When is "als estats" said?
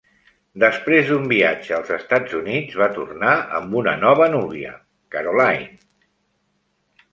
1.79-2.33